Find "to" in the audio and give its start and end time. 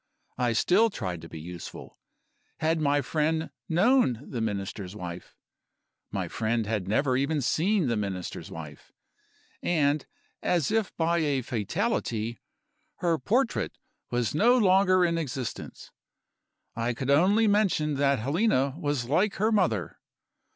1.21-1.29